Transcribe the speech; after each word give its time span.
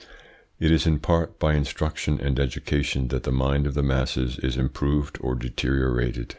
It 0.59 0.71
is 0.71 0.87
in 0.87 0.97
part 0.97 1.37
by 1.37 1.53
instruction 1.53 2.19
and 2.19 2.39
education 2.39 3.09
that 3.09 3.21
the 3.21 3.31
mind 3.31 3.67
of 3.67 3.75
the 3.75 3.83
masses 3.83 4.39
is 4.39 4.57
improved 4.57 5.19
or 5.21 5.35
deteriorated. 5.35 6.29